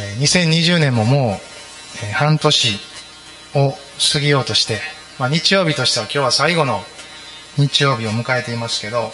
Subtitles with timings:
[0.00, 1.38] 2020年もも
[2.02, 2.78] う半年
[3.54, 3.74] を
[4.12, 4.80] 過ぎようとして、
[5.18, 6.80] まあ、日曜日としては今日は最後の
[7.58, 9.10] 日曜日を迎えていますけど、えー、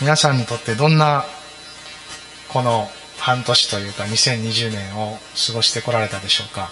[0.00, 1.24] 皆さんにとってどんな
[2.48, 2.88] この
[3.18, 6.70] 半年というか2020年を過ごしてこられたでしょうか、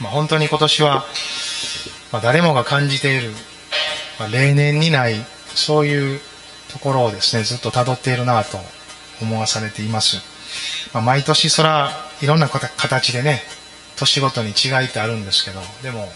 [0.00, 1.04] まあ、本当に今年は、
[2.12, 3.30] まあ、誰もが感じている、
[4.18, 5.14] まあ、例年にない
[5.54, 6.20] そういう
[6.72, 8.58] ところをですねずっと辿っているなと
[9.22, 10.35] 思わされています、
[10.92, 13.42] まあ、毎年そらいろんな形でね
[13.96, 16.08] 年ごとに違いってあるんですけどでも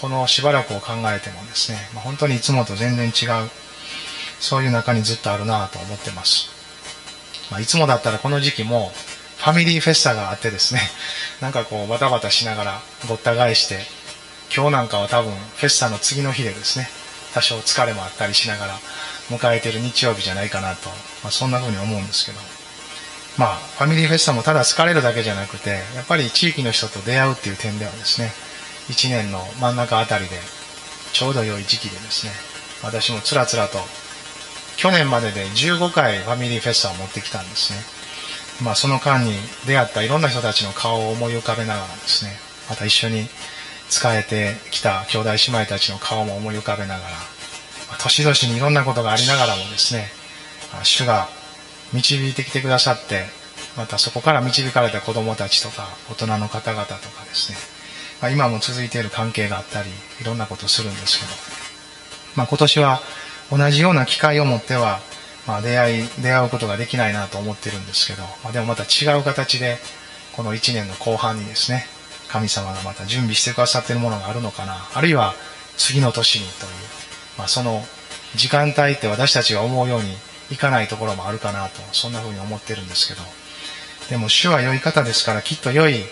[0.00, 3.48] このしばらくを考えてもですね、まあ、本当にいつもと全然違う
[4.40, 6.50] そういう中にずっとあるなと思ってます、
[7.50, 8.92] まあ、いつもだったらこの時期も
[9.38, 10.80] ファミリーフェスタがあってですね
[11.40, 13.86] なんかこうバタバタしながらごった返して
[14.54, 16.90] 今日なんかは多分フェスタの次の日でですね
[17.32, 18.78] 多少疲れもあったりしながら
[19.30, 20.88] 迎えてる日曜日じゃないかなと、
[21.22, 22.53] まあ、そんな風に思うんですけど。
[23.36, 28.30] まあ、ファミリーフェスタもただ疲れるだけじゃなくて、やっぱり地域の人と出会うっていう点ではですね、
[28.88, 30.36] 1年の真ん中あたりで、
[31.12, 32.32] ちょうど良い時期でですね、
[32.82, 33.78] 私もつらつらと、
[34.76, 37.78] 去年までで15回ファミリーフェスタを持ってきたんですね。
[38.62, 39.34] まあ、その間に
[39.66, 42.38] 出会ったいろんな人たちの顔を思い浮かべながらですね、
[42.68, 43.28] また一緒に
[43.88, 47.10] 仕えてきた兄弟姉妹たちの顔も思い浮かべながら、
[47.98, 50.08] 年々にいろんなことがありながらもですね、
[50.84, 51.28] 主が
[51.94, 53.24] 導いてきてくださって
[53.76, 57.58] またそこから導かれた子どもたちとか大人の方々とかですね、
[58.20, 61.30] まあ、今も続いている関係があったりいろんなことをするんですけど、
[62.36, 63.00] まあ、今年は
[63.50, 65.00] 同じような機会を持っては、
[65.46, 69.78] まあ、出会い出会うことができないなと思ってるんですけど、まあ、でもまた違う形で
[70.36, 71.86] この1年の後半にですね
[72.28, 74.88] 神様がまた準備してくださっているものがあるのかな。
[74.92, 75.34] あるいは
[75.76, 76.72] 次の年にという、
[77.38, 77.84] まあ、その
[78.34, 80.16] 時間帯って私たちが思うように
[80.50, 83.22] いかないところもあるかなとそんな風に思ってるんですけど。
[84.10, 86.04] でも主は良い方ですからきっと良い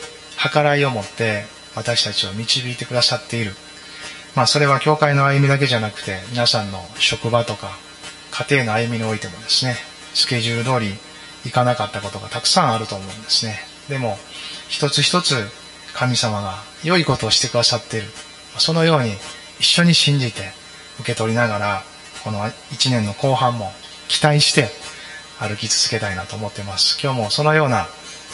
[0.52, 3.52] 計らいを持って私たちを導いてくださっている。
[4.34, 7.70] まあそれは教会の歩みだけじゃなくて皆さんの職場とか
[8.30, 9.76] 家庭の歩みにおいてもですね
[10.14, 10.94] スケジュール通り
[11.44, 13.58] 行かなかったことがたくさんあると思うんですね。
[13.88, 14.16] でも
[14.68, 15.34] 一つ一つ
[15.92, 18.06] 神様が良いことをしてくださっている。
[18.58, 19.12] そのように
[19.60, 20.52] 一緒に信じて
[21.00, 21.82] 受け取りながら
[22.24, 23.72] この1年の後半も
[24.12, 24.68] 期待して
[25.40, 27.00] 歩き続けたいなと思ってます。
[27.02, 27.86] 今日もそのような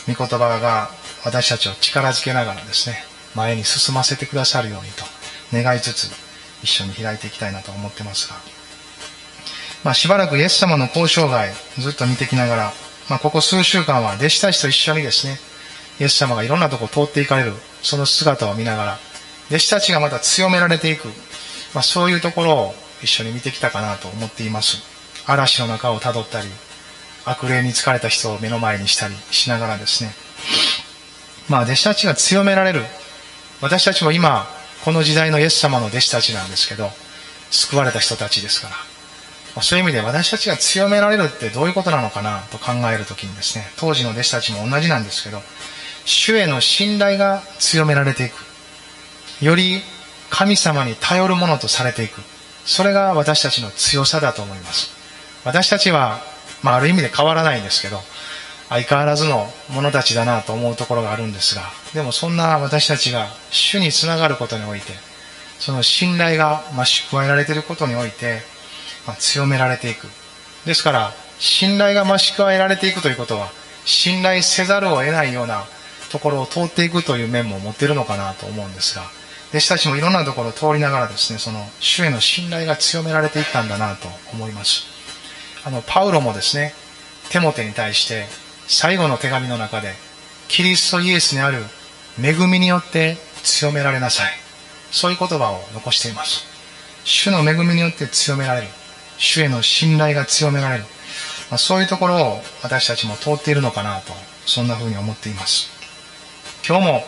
[0.09, 0.91] 御言葉が
[1.25, 2.97] 私たちを力づけながらですね
[3.37, 5.05] 前に進ませてくださるようにと
[5.53, 6.11] 願いつつ
[6.65, 8.35] 一緒に開いていきたいなと思ってますが、
[9.85, 12.73] まあ、しばらくイエス様の交渉外ずっと見てきながら、
[13.09, 15.39] まあ、ここ数週間は弟子たちと一緒にですね
[16.01, 17.53] イエス様がいろんなとこを通っていかれる
[17.83, 18.99] その姿を見ながら
[19.49, 21.07] 弟子たちがまた強められていく、
[21.73, 24.98] まあ、そういうところを一緒に見てきたかなと思っています。
[25.29, 26.49] 嵐の中をたどったり
[27.25, 30.11] 悪霊に疲れた人を目の前にしたりしながらですね。
[31.49, 32.83] まあ弟子たちが強められる。
[33.61, 34.47] 私たちも今
[34.85, 36.91] この時代のイエス様の弟子たちなんですけど
[37.51, 45.43] 救われた人たちですから、まあ、そういう意味で私たちが強められるってどういうことなのかなと考える時にですね当時の弟子たちも同じなんですけど
[46.05, 49.45] 主への信頼が強められていく。
[49.45, 49.83] より
[50.31, 52.23] 神様に頼るものとされていく。
[52.65, 54.98] それが私たちの強さだと思います。
[55.45, 56.21] 私たちは、
[56.63, 57.99] まあ、ある意味で変わらないんですけど
[58.69, 61.63] 相変わらずの者たちだなと思うところがあるんですが
[61.95, 64.93] でもそんな私たちが主につながることにおいて
[65.59, 68.41] その信頼が増し加えられていることにおいて、
[69.07, 70.07] まあ、強められていく。
[70.65, 73.49] ですから信頼が増し加えられていくということは
[73.85, 75.65] 信頼せざるを得ないような
[76.11, 79.03] ところを通っていくという面も持っているのかなと思うんですが
[79.51, 84.98] 弟子たちもいろんなところを通りながらですねその主への信頼が強められていったんだなと思います。
[85.65, 86.73] あのパウロもですね
[87.31, 88.27] テモテに対して
[88.67, 89.93] 最後の手紙の中で
[90.49, 91.59] キリストイエスにある
[92.23, 94.33] 恵みによって強められなさい。
[94.91, 96.47] そういう言葉を残しています。
[97.05, 98.67] 主の恵みによって強められる。
[99.19, 100.85] 主への信頼が強められる、
[101.51, 104.13] まあ、そういうところを私たちも通っているのかなと
[104.47, 105.71] そんなふうに思っています。
[106.67, 107.05] 今日も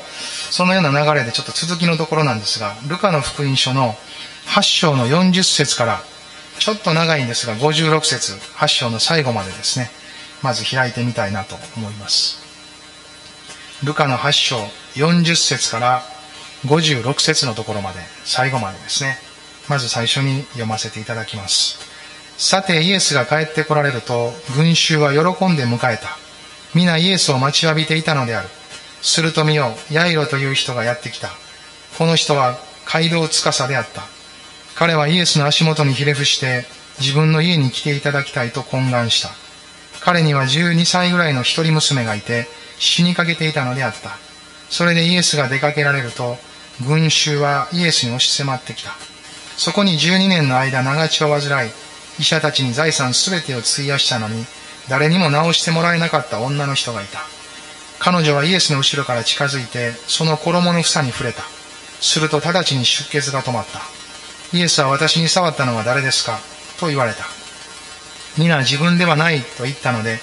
[0.51, 3.95] そのような流れでちょっと続きのところなんですがルカの福音書の
[4.47, 6.03] 8章の40節から
[6.61, 9.91] ちょっと長いんですが56節8章の最後までですね。
[10.43, 12.39] まず開いてみたいなと思います。
[13.83, 14.57] ルカの8章
[14.95, 16.03] 40節から
[16.67, 19.17] 56節のところまで最後までですね。
[19.71, 21.79] まず最初に読ませていただきます。
[22.37, 26.19] さてイエスが帰ってこられると群衆は喜んで迎えた。
[26.75, 28.49] 皆イエスを待ちわびていたのである。
[29.01, 31.31] すると見よヤイロという人がやってきた。
[31.97, 34.20] この人は街道司であった。
[34.81, 36.65] 彼はイエスの足元にひれ伏して
[37.01, 39.29] 自分の家に来ていただきたいと懇願した。
[40.01, 42.47] 彼には12歳ぐらいの一人娘がいて
[42.79, 44.13] 死にかけていたのであった。
[44.71, 46.39] それでイエスが出かけられると
[46.89, 48.93] 群衆はイエスに押し迫ってきた。
[49.59, 51.71] そこに12年の間長血を患い
[52.19, 54.47] 医者たちに財産全てを費やしたのに
[54.89, 57.21] 誰にも治してもらえなかった女の人がいた。
[57.99, 61.43] 彼女はイエスの後ろから近づいてその衣の房に触れた。
[62.01, 64.00] すると直ちに出血が止まった。
[64.53, 66.39] イエスは私に触ったのは誰ですか？
[66.79, 67.25] と言われた。
[68.37, 70.19] 皆自分ではないと言ったので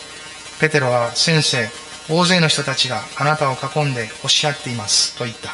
[0.60, 1.68] ペテロは先生
[2.14, 5.52] 大勢の人たちがあなたを囲んでおっしゃっていますと言った。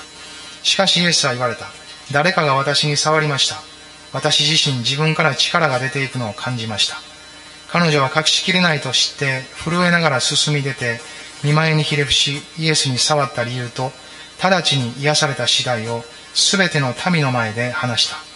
[0.64, 1.66] しかしイエスは言われた。
[2.12, 3.58] 誰かが私に触りました。
[4.12, 6.98] 私自身自分から力が出ていくのを感じました。
[7.72, 11.00] 彼女は隠しきれないと知って震えながら進み出て
[11.44, 13.92] 見舞いにひれ伏しイエスに触った理由と
[14.42, 16.04] 直ちに癒された次第を
[16.34, 18.33] 全ての民の前で話した。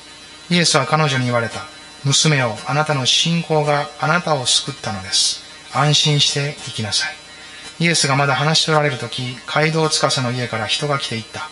[0.50, 1.60] イエスは彼女に言われた。
[2.06, 5.44] 娘よあなたの信仰があなたを救ったのです。
[5.74, 7.84] 安心して生きなさい。
[7.84, 11.50] イエスがまだ話しておられる時街道司の家から人が来ていった。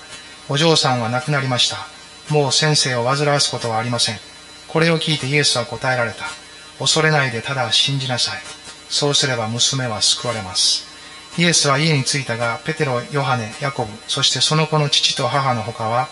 [0.47, 1.77] お嬢さんは亡くなりました。
[2.33, 4.15] もう先生を煩わすことはありません。
[4.69, 6.25] これを聞いてイエスは答えられた。
[6.80, 8.39] 恐れないでただ信じなさい。
[8.89, 10.86] そうすれば娘は救われます。
[11.38, 16.07] イエスは家に着いたがペテロヨハネヤコブそしてその子の父と母の他は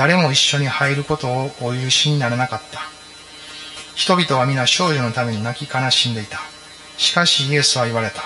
[0.00, 2.80] 誰も一緒に入ることをお許しにならなかった。
[3.94, 6.38] 人々は皆少女のために泣き悲しんでいた。
[6.96, 8.22] しかしイエスは言われた。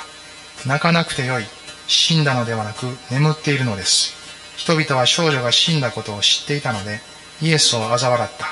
[0.68, 1.42] 泣かなくてよい。
[1.88, 4.14] 死んだのではなく眠っているのです。
[4.56, 7.00] 人々は少女が死んだことを知っていたので
[7.42, 8.46] イエスを嘲笑った。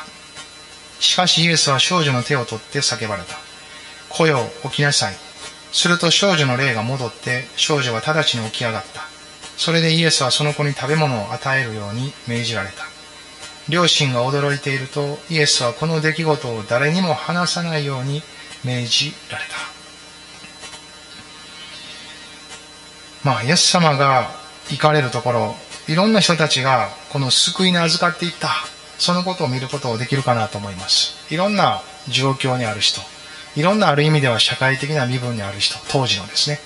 [0.98, 3.36] しかしイエスは少女の手を取って叫ばれた。
[4.08, 5.14] 来よ起きなさい。
[5.70, 9.02] すると少女の霊が戻って少女は直ちに起き上がった。
[9.56, 12.91] それでイエスはその子に食べ物を与えるように命じられた。
[13.68, 18.22] 両親が驚いているとイエスはこの出来事を誰にも話さないように
[18.64, 19.56] 命じられた。
[23.24, 24.30] まあイエス様が
[24.70, 25.54] 行かれるところ
[25.88, 28.48] いろんな人たちがこの救いに預かっていった。
[28.98, 31.26] そのことを見ることをできるかなと思います。
[31.34, 33.00] いろんな状況にある人
[33.56, 36.58] いろんなある意味では社会的な身分にある人当時のですね、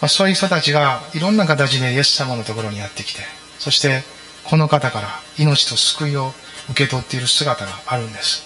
[0.00, 3.20] まあ、そういう人たちがいろんな形でイエス様のところにやってきて
[3.58, 4.02] そして
[4.44, 5.08] この方から
[5.38, 6.32] 命と救いを
[6.70, 8.44] 受け取っている姿があるんです。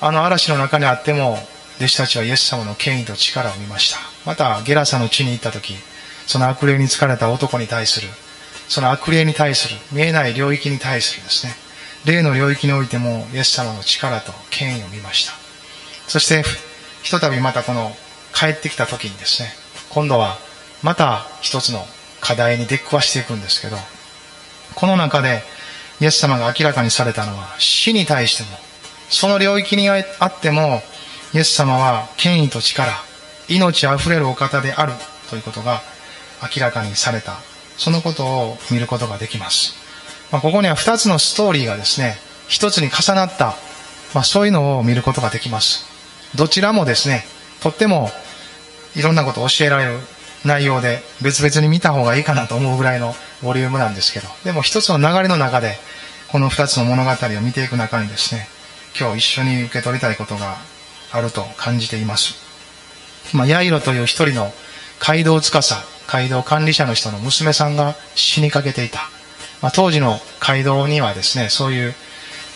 [0.00, 1.38] あの嵐の中にあっても
[1.76, 3.98] 弟子たちはイエス様の権威と力を見ました。
[4.26, 5.74] またゲラサの地に行った時
[6.26, 8.08] その悪霊に疲れた男に対する
[8.68, 11.54] その悪霊に対する見えない領域に対するですね
[12.04, 15.32] 霊の領域においてもイエス様の力と権威を見ました。
[16.08, 16.42] そして
[17.02, 17.92] ひとたびまたこの
[18.34, 19.50] 帰ってきた時にですね
[19.90, 20.36] 今度は
[20.82, 21.84] また一つの
[22.20, 23.76] 課題に出くわしていくんですけど
[24.80, 25.42] この中で
[26.00, 28.48] イエス様が明らかにされたのは死に対しても
[29.10, 30.80] その領域にあっても
[31.34, 32.90] イエス様は権威と力
[33.48, 34.92] 命あふれるお方である
[35.28, 35.80] ということが
[36.42, 37.34] 明らかにされた
[37.80, 39.74] そのことを見ることができます。
[40.30, 43.56] まあ、ここには2つのストーリーがですね、一つに重なった、
[44.14, 45.86] まあ、そういうのを見ることができます。
[46.34, 47.24] どちらもですね、
[47.62, 48.10] とっても
[48.94, 49.98] いろんなことを教えられる
[50.44, 55.76] 内容で別々に見た方がいいかなと思うぐらいのボリュームなんですけど、でも一つの流れの中で
[56.30, 58.46] この2つの物語を見ていく中にですね、
[58.98, 60.56] 今日一緒に受け取りたいことが
[61.12, 62.34] あると感じています。
[63.34, 64.52] まあ、ヤイロという一人の
[64.98, 65.74] 街道司
[66.06, 69.00] 街道管理者の人の娘さんが死にかけていた。
[69.62, 71.94] まあ、当時の街道にはですね、そういう、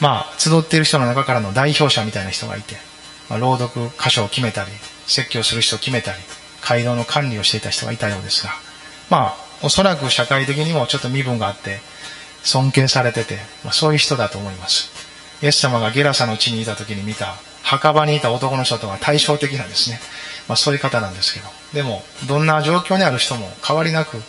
[0.01, 2.77] まあ、集っている人の中からの代表者みたいな人がいて、
[3.29, 4.71] まあ、朗読箇所を決めたり、
[5.07, 6.19] 説教する人を決めたり、
[6.65, 8.51] 街道の管理をしていた人がいたようですが、
[9.11, 11.81] まあ、おそらく社会的にもちょっと身分があって、
[12.43, 14.91] 尊敬されてて、まあ、そういう人だと思います。
[15.43, 19.99] イエス様がゲラサの地にいた時に見た、墓場にいた男の人とは対照的なですね、
[20.49, 24.23] まあ、そういう方なんですけど、でも、どんな状況にある人も変わりなく、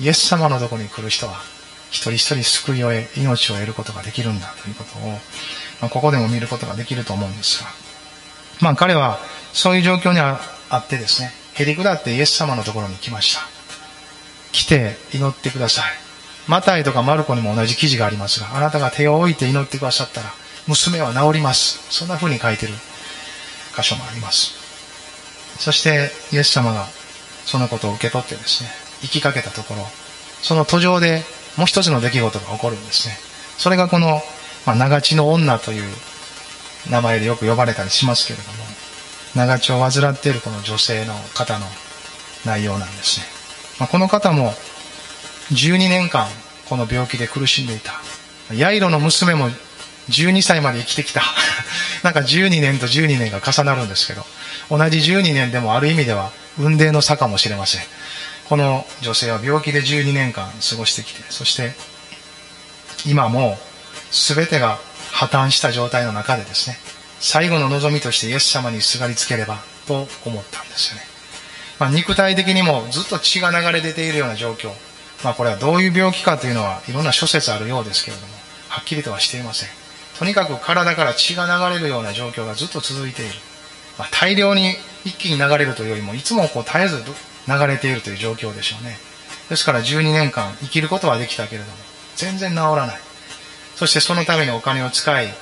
[0.00, 1.40] イエス様のとこに来る人は、
[1.90, 5.10] 一人一人救いを得、命を得ることができるんだということを、
[5.80, 7.68] まあ、ここでも見ることができると思うんですが、
[8.60, 9.18] まあ彼は
[9.52, 10.38] そういう状況にあ
[10.74, 13.40] ってですね、へり下ってイエス様のところに来ました。
[14.52, 15.84] 来て祈ってください。
[16.48, 20.32] マタイとかマルコにも同じ記事がありますが、あなたが手を置いて祈ってくださったら、
[20.66, 21.80] 娘は治ります。
[21.90, 22.72] そんな風に書いてる
[23.76, 24.54] 箇所もあります。
[25.58, 26.86] そしてイエス様が
[27.46, 28.70] そのことを受け取ってですね、
[29.02, 29.86] 行きかけたところ、
[30.42, 31.22] その途上で
[31.56, 33.16] もう一つの出来事が起こるんですね。
[33.58, 34.20] それがこの、
[34.66, 35.84] まあ、長血の女という
[36.90, 38.61] 名前でよく呼ばれたりしますけれども、
[39.34, 41.66] 長血を患っているこの女性の方の
[42.44, 43.26] 内容なんですね。
[43.78, 44.52] まあ、この方も
[45.52, 46.26] 12年間
[46.68, 47.92] この病気で苦しんでいた。
[48.54, 49.48] ヤイロの娘も
[50.08, 51.22] 12歳まで生きてきた。
[52.02, 54.26] なんか12年と12年が重なるんですけど、
[54.70, 57.82] 同じ12年でもある意味では運命の差かもしれません。
[58.48, 61.74] この女性は病気で12年間過ごしてきて、そして
[63.06, 63.58] 今も
[64.10, 64.78] 全てが
[65.10, 66.78] 破綻した状態の中でですね、
[67.22, 71.02] 最後の望みとしてイエス様にすがりつければと思ったんですよね。
[71.78, 74.72] まあ、肉体的にもずっと血が流れ出ているような状況。
[75.22, 78.32] まあ、これはどういう病気かというのはいろんな諸説あるようですけれども、
[78.68, 79.68] はっきりとはしていません。
[80.18, 83.34] とにかく体から血が流れるような状況がずっと続いている。
[83.98, 84.74] まあ、大量に
[85.04, 87.04] 一気に流れるというよりも、いつもこう絶えず
[87.46, 88.98] 流れているという状況でしょうね。
[89.48, 91.76] ですから12年間生きることはできたけれども、
[92.16, 93.00] 全然治らない。
[93.76, 95.32] そしてそのためにお金を使い、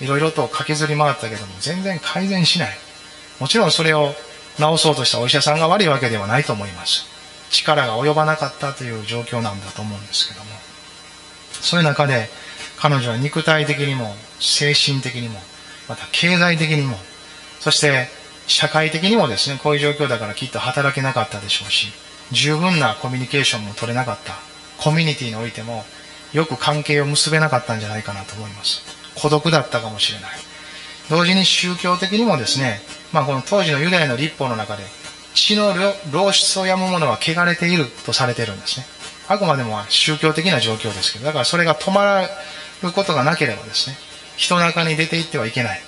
[0.00, 2.78] いろいろと駆けずり回ったけども、全然改善しない。
[3.38, 4.14] もちろんそれを
[4.56, 7.06] 治そうとしたお医者さんが悪いわけではないと思います。
[7.50, 10.46] 力が及ばなかったという状況なんだと思うんですけども。
[11.60, 12.30] そういう中で、
[12.78, 15.40] 彼女は肉体的にも、精神的にも、
[15.88, 16.98] また経済的にも、
[17.60, 18.08] そして
[18.46, 21.92] 社会的にもですね、こういう状況だからきっと働けなかったでしょうし、
[22.32, 24.34] 十分なコミュニケーションも取れなかった。
[24.78, 25.84] コミュニティにおいても、
[26.32, 28.99] よく関係を結べなかったんじゃないかなと思います。
[29.20, 30.30] 孤独だったかもしれない。
[31.10, 32.80] 同時に宗教的にもですね、
[33.12, 34.84] まあ、この当時のユダヤの立法の中で、
[35.34, 38.86] 血の漏出をやむ者は汚れているとされているんですね。
[39.28, 42.28] あくまでも宗教的な状況ですけど、だからそれが止ま
[42.82, 43.96] ることがなければですね、
[44.36, 45.80] 人中に出て行ってはいけない。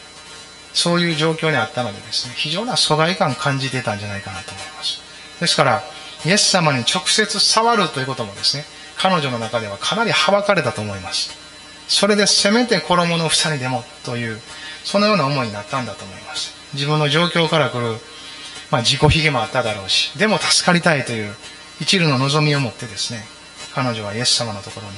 [0.74, 5.00] そういう状況にあったのでですね、非常な疎外感感じてたんじゃないかなと思います。
[5.40, 5.82] ですから、
[6.24, 8.64] イエス様に直接触るということもですね、
[8.96, 11.41] 彼女の中ではかなりはばかれたと思います。
[11.92, 14.40] それでせめて衣の房にでもという、
[14.82, 16.54] そのような思いになったんだと思います。
[16.72, 17.98] 自分の状況から来る、
[18.70, 21.34] まあ、自己卑下もあっただろうし、でも助かりたいという
[21.80, 23.24] 一縷の望みを持ってですね、
[23.74, 24.92] 彼女はイエス様のところに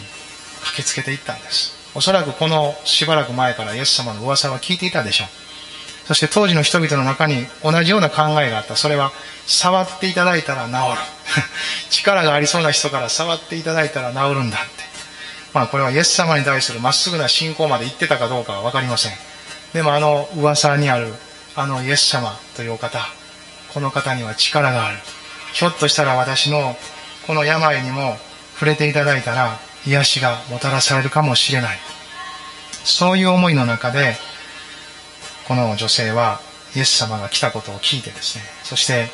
[0.61, 1.75] 駆けつけていったんです。
[1.97, 6.07] おそらくこのしばらく前からイエス様の噂は聞いていたでしょう。
[6.07, 8.77] そして当時の人々の中に同じような考えがあった。
[8.77, 9.11] それは、
[9.47, 10.79] 触っていただいたら治る。
[11.91, 14.94] 力がありそうな人から触っていただいたら治るんだって。
[15.55, 19.13] まあこれはイエス様に対するまっすぐな信仰まで言ってたかどうかはわかりません。
[19.73, 21.13] でもあの噂にある
[21.57, 22.99] あのイエス様というお方、
[23.73, 24.99] この方には力がある。
[25.53, 26.77] ひょっとしたら私の
[27.27, 28.17] この病にも
[28.55, 31.79] 触れていただいたら癒しがもたらされるかもしれない。
[32.85, 34.17] そういう思いの中で、
[35.47, 36.41] この女性は
[36.75, 39.09] イエス様が来たことを聞いてですね、そして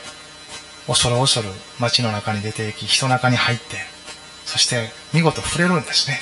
[0.87, 3.77] 恐る恐る街の中に出て行き、人中に入って、
[4.51, 6.21] そして見事触れるんですね。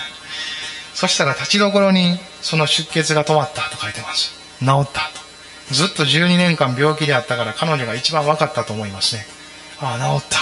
[0.92, 4.32] そしたら立ちどころにその出血が止まったと書いてます。
[4.60, 5.74] 治ったと。
[5.74, 9.26] ずっと12年間病気であったから彼女が一番分かったと思いますね。
[9.80, 10.38] ああ、治った。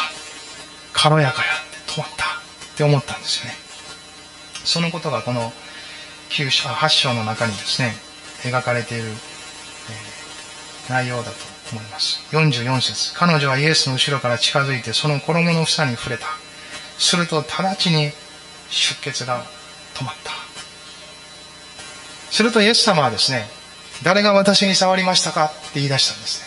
[0.92, 1.48] 軽やかや
[1.86, 2.28] 止まったっ
[2.76, 3.56] て思ったんですよね。
[4.64, 5.52] そのことがこの
[6.30, 7.94] 9章、8章の中にですね、
[8.42, 9.04] 描かれている、
[10.88, 11.30] え、内容だと
[11.70, 12.20] 思います。
[12.32, 16.26] 44節彼女はイエスの後ろから近づいてその衣の房に触れた。
[16.98, 18.10] すると直ちに
[18.70, 19.44] 出血が
[19.94, 20.32] 止まった。
[22.30, 23.46] するとイエス様はですね、
[24.02, 26.46] 誰が私に触りましたかって言い出したんですね。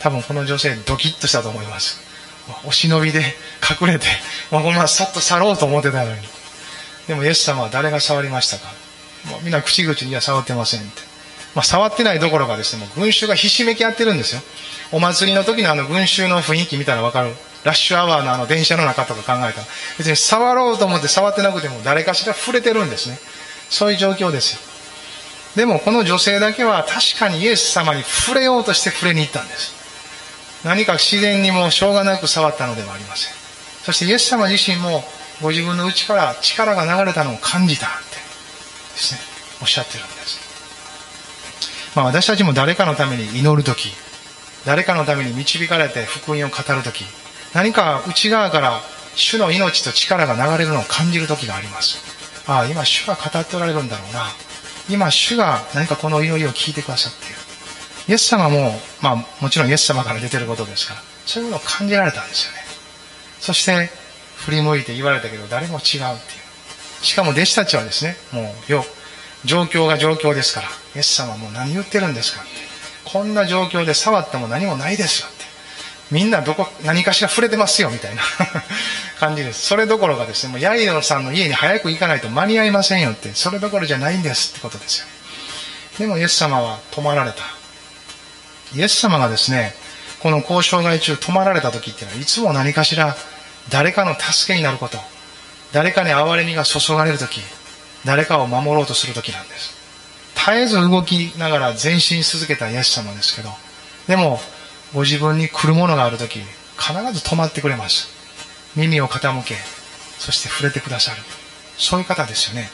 [0.00, 2.00] 多分この女性ドキッとしたと思います。
[2.64, 3.20] お忍びで
[3.80, 4.06] 隠れて、
[4.50, 6.20] まあ、このままさっと去ろうと思ってたのに。
[7.06, 8.72] でもイエス様は誰が触りましたか
[9.30, 11.11] もうみんな口々には触ってませんって。
[11.54, 14.40] まあ、触ってないどころかですね、もう群衆がひしめき合ってるんですよ。
[14.90, 17.34] お祭りの時のあの群衆の雰囲気見たらわかる。
[17.64, 19.66] ラッシュアワーのあの電車の中とか考えたら、
[19.98, 23.18] 別に触ろうと思って触ってなくても誰かしら触れてるんですね。
[23.70, 24.60] そういう状況ですよ。
[25.56, 29.72] でもこの女性だけは確かにイエス様に触れようとして触れに行ったんです。
[30.64, 33.34] 何か自然にもしょうがなく触ったのではありません。
[33.84, 35.04] そしてイエス様自身も
[35.40, 39.20] ご自分の内から力が流れたのを感じたってですね、
[39.60, 40.41] おっしゃってるんです。
[41.94, 43.92] まあ私たちも誰かのために祈るとき、
[44.64, 47.04] 誰かのために導かれて福音を語るとき、
[47.54, 48.80] 何か内側から
[49.14, 51.98] 主の命と力が流れるのを感じるときがあります。
[52.46, 54.26] ああ、今主が語っておられるんだろうな。
[54.88, 57.36] 今主が何かこの祈りを聞いてくださっている。
[58.08, 62.58] イエス様も、まあもちろんイエス様から出てることですから、そういうのを感じられたんですよね。
[63.40, 63.90] そして、
[64.36, 67.04] 振り向いて言われたけど誰も違うっていう。
[67.04, 68.84] しかも弟子たちはですね、もうよ、
[69.44, 72.50] 状況が状況ですから、イエス様もう何言ってるんですかって。
[73.04, 75.42] こんな状況で触っても何もないですよって。
[76.12, 78.22] みんなどこ、何かしら触れてますよみたいな
[79.18, 79.66] 感じです。
[79.66, 85.06] それどころかですね、もうヤイロさんの家に早く行かないと間に合いませんよって、それどころじゃないんですってことですよ。
[85.98, 87.42] でもイエス様は止まられた。
[88.74, 89.74] イエス様がですね、
[90.20, 93.16] この交渉外中止まられた時っていうのは、いつも何かしら
[93.70, 94.98] 誰かの助けになること、
[95.72, 97.42] 誰かに憐れみが注がれる時、
[98.04, 99.80] 誰かを守ろうとする時なんです。
[100.34, 103.50] 絶えず動きながら前進し続けたイエス様ですけど、
[104.08, 104.40] でも、
[104.92, 108.08] ご自分に来るものがあるとき、必ず止まってくれます。
[108.76, 109.54] 耳を傾け、
[110.18, 111.18] そして触れてくださる。
[111.78, 112.70] そういう方ですよね。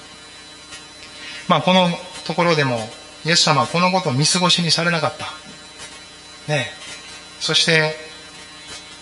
[1.49, 1.91] まあ、この
[2.27, 2.89] ところでも、
[3.25, 5.27] イエス様はこのことを見過ごしにされなかった。
[6.53, 6.71] ね
[7.41, 7.95] そして、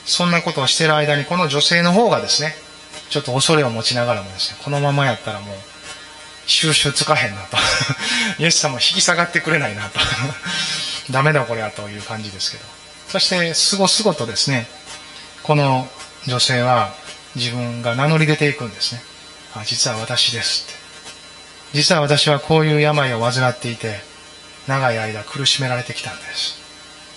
[0.04, 2.54] そんなことをしている間に、この女性の方がですね、
[3.10, 5.56] ちょっと恐れを持ちながらもですね、このままやったらもう、
[6.46, 7.56] 収集つかへんなと。
[8.38, 10.00] イエス様引き下がってくれないなと。
[11.10, 12.64] ダメだこれはという感じですけど。
[13.10, 14.66] そして、すごすごとですね、
[15.42, 15.88] この
[16.26, 16.92] 女性は
[17.34, 19.02] 自分が名乗り出ていくんですね。
[19.54, 20.86] あ、実は私ですって。
[21.72, 24.00] 実は私はこういう病を患っていて、
[24.66, 26.56] 長い間苦しめられてきたんです。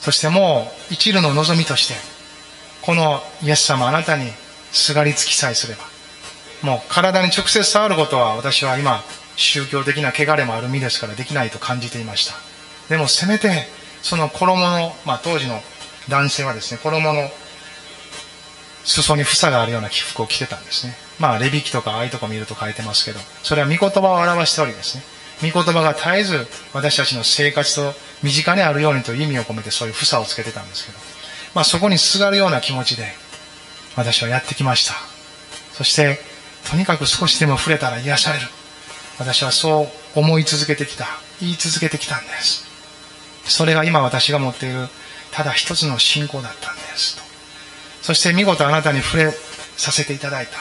[0.02, 1.96] そしてもう、一縷の望みとして、
[2.82, 4.32] このイエス様あなたに
[4.72, 5.84] すがりつきさえすれば、
[6.62, 9.04] もう体に直接触ることは私は今、
[9.40, 12.36] 宗教的な汚れもある身ですからできないと感じていました。
[12.90, 13.68] でもせめて、
[14.02, 15.62] その衣の、まあ当時の
[16.10, 17.30] 男性はですね、衣の
[18.84, 20.94] 裾に房があるような起伏を着てたんですね。
[21.20, 25.04] まあ、レビキとかああいうとこ見ると書いてますけど、それは御言葉を表しておりですね。
[25.42, 30.98] 御言葉が絶えず私たちの生活と身近にあるようにという意味を込めてそういう房をつけてたんですけど、
[31.56, 33.06] まあそこにすがるような気持ちで
[33.96, 34.96] 私はやってきました。
[35.74, 36.20] そして、
[36.70, 38.48] とにかく少しでも触れたら癒される。
[39.20, 41.06] 私はそう思い続けてきた。
[41.42, 42.66] 言い続けてきたんです。
[43.46, 44.88] それが今私が持っている
[45.32, 47.24] ただ一つの信仰だったんですと。
[48.02, 49.32] そして見事あなたに触れ
[49.78, 50.54] させていただいた。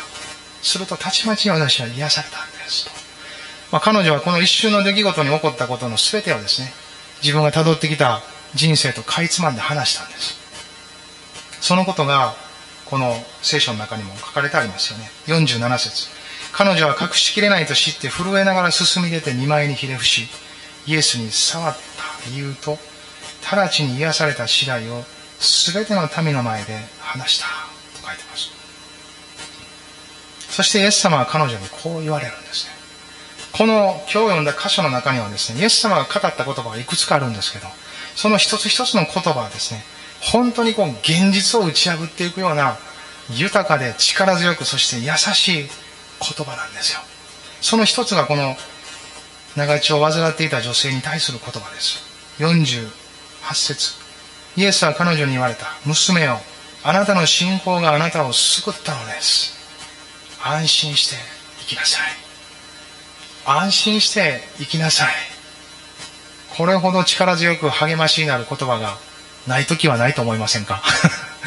[0.62, 2.90] するとたちまちに私は癒されたんですと。
[3.70, 6.72] まあ、彼女はこの一瞬の出来事に起こったことの全てをですね、
[7.22, 8.22] 自分が辿ってきた
[8.54, 10.36] 人生とかいつまんで話したんです。
[11.60, 12.34] そのことが、
[12.86, 15.10] この聖書の中にも書かれてありますよね。
[15.26, 16.17] 47節
[16.58, 20.26] 彼女は隠しきれないと知って震えながら進み出て二枚にひれ伏し、
[20.88, 22.76] イエスに触った理由と、
[23.48, 25.04] 直ちに癒された次第を
[25.38, 27.46] 全ての民の前で話した
[28.00, 28.50] と書いてます。
[30.50, 32.72] そしてイエス様は彼女にこう言われるんですね。
[33.52, 37.68] この今日読んだ箇所の中にはですね、イエス様が語った言葉がいくつかあるんですけど、
[38.16, 39.84] その一つ一つの言葉はですね、
[40.20, 42.78] 本当にこう現実を打ち破っていくような
[43.30, 45.87] 豊かで力強くそして優しい
[46.20, 47.00] 言葉なんですよ。
[47.60, 48.56] その一つがこの
[49.56, 51.98] 長血を患っていた女性に対する言葉です。
[52.38, 52.88] 48
[53.54, 53.94] 節
[54.56, 55.66] イエスは彼女に言われた。
[55.84, 56.40] 娘よ、
[56.84, 59.56] あなたの信仰があなたを救ったのです。
[60.42, 61.16] 安心して
[61.60, 62.02] 生きなさい。
[63.46, 65.08] 安心して生きなさい。
[66.56, 68.96] これほど力強く励ましになる言葉が
[69.46, 70.82] ない時はないと思いませんか？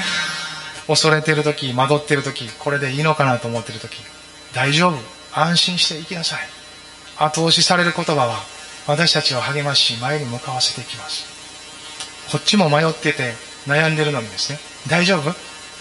[0.88, 4.01] 恐れてる時、惑ってる時、これでいいのかなと思ってる時、
[4.53, 4.97] 大丈夫。
[5.33, 6.39] 安心して生きなさい。
[7.17, 8.37] 後押しされる言葉は、
[8.87, 11.25] 私たちを励まし、前に向かわせていきます。
[12.31, 13.33] こっちも迷ってて、
[13.67, 14.59] 悩んでるのにですね、
[14.89, 15.33] 大丈夫？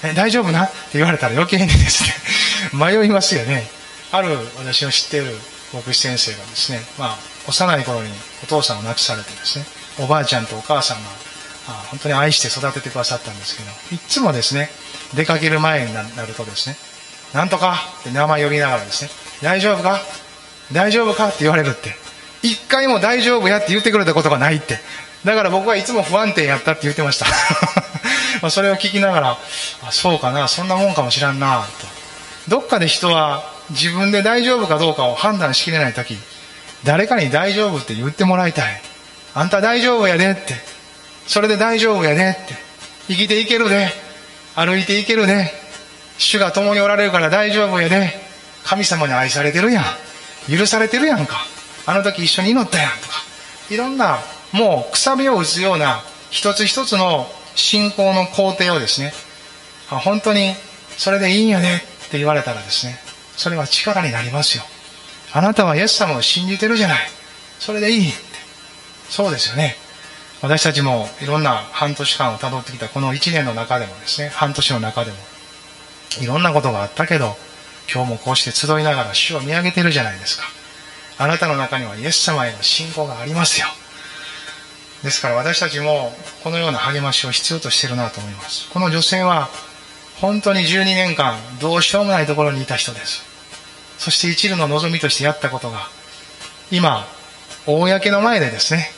[0.03, 0.67] え、大丈夫な？
[0.67, 2.15] って言われたら余計にですね、
[2.73, 3.69] 迷いますよね。
[4.13, 5.39] ある私の知っている
[5.73, 9.65] 牧師先生がですね、まあ、幼い頃にお父さんを亡くされてですね、
[9.99, 11.11] おばあちゃんとお母さんが
[11.69, 14.71] あ本当に愛して育ててくださったんですけど、いつもですね、
[15.15, 16.77] 出かける前になるとですね、
[17.33, 19.11] なんとかって名前呼びながらですね、
[19.43, 20.01] 大丈夫か？
[20.73, 21.95] 大丈夫かって言われるって。
[22.43, 24.79] 一回も大丈夫やって言ってくれたことがないって。
[25.25, 27.27] だから僕はいつも不安定やったって言ってました。
[28.41, 29.39] まそれを聞きながら、
[29.87, 31.87] あそうかな、そんなもんかもしらんな、と。
[32.49, 36.17] どっかで人は自分で大丈夫かどうかを判断しきれないとき、
[36.85, 38.83] 誰かに大丈夫って言ってもらいたい。
[39.35, 40.55] あんた大丈夫やでって。
[41.27, 42.55] それで大丈夫やでって。
[43.09, 43.93] 生きていけるで。
[44.55, 45.60] 歩いていけるで。
[46.21, 48.13] 主が共におられるから大丈夫やで。
[48.63, 49.85] 神様に愛されてるやん。
[50.55, 51.39] 許されてるやんか。
[51.87, 53.15] あの時一緒に祈ったやんとか。
[53.71, 54.19] いろんな、
[54.53, 59.15] もうくさびを打つような一つ一つの信仰の工程をですね、
[59.89, 60.55] 本当に
[60.99, 62.99] それでいいんやねって言われたらですね、
[63.37, 64.65] それは力になりますよ。
[65.33, 66.99] あなたはイエス様を信じてるじゃない。
[67.59, 68.19] それでいいって。
[69.09, 69.77] そうですよね。
[70.43, 75.17] 私たちもいろんな半年間をたどってきたこの1年の中でもですね、半年の中でも、
[76.21, 77.37] いろんなことがあったけど、
[77.93, 80.45] 今日もこうして集いながら主を見上げてるじゃないですか。
[81.19, 83.67] あなたの中にはイエス様への信仰がありますよ。
[85.03, 88.69] ですから私たちもこのような励ましを必要としてるなと思います。
[88.71, 89.49] この女性は
[90.21, 93.23] 本当に12年間どうしようもないところにいた人です。
[93.99, 95.89] そして一縷の望みとしてやったことが
[96.71, 97.07] 今、
[97.67, 98.91] 公の前でですね、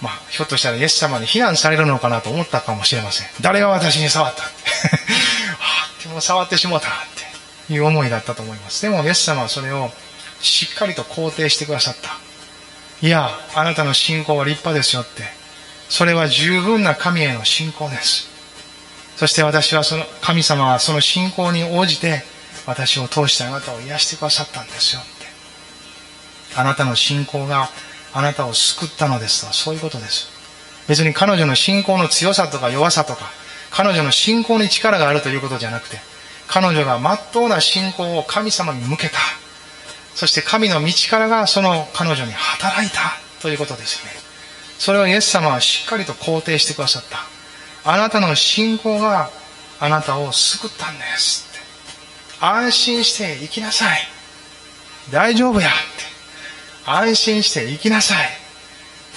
[0.00, 3.26] まあ、ひょっとしたらイエス様に非難されるのかなと思ったかもしれません。
[3.40, 4.42] 誰が私に触った
[6.18, 6.90] も触ってしもうたっ
[7.68, 8.82] ていう思いだったと思います。
[8.82, 9.90] でもイエス様はそれを
[10.40, 12.10] しっかりと肯定してくださった。
[13.06, 15.22] いや、あなたの信仰は立派ですよって。
[15.88, 18.28] それは十分な神への信仰です。
[19.16, 22.22] そして私はその、神様はその信仰に応じて、
[22.66, 25.26] 私を通してあなたを癒してくださったんですよって。
[26.56, 27.68] あなたの信仰が
[28.12, 30.28] あなたを救ったのですとそういうことです。
[30.88, 33.30] 別に彼女の信仰の強さとか弱さとか、
[33.70, 35.98] 彼女の信仰に力があるということじゃなくて、
[36.48, 39.18] 彼女が真っ当な信仰を神様に向けた。
[40.14, 44.12] そして神の道からがその彼女に働いたということですよね。
[44.78, 47.18] それをイエス様はしっかりと肯定してくださった。
[47.90, 49.30] あなたの信仰が
[49.80, 51.46] あなたを救ったんです。
[52.40, 53.98] 安心して生きなさい。
[55.10, 55.76] 大丈夫やって。
[56.90, 58.28] 安心して生きなさい。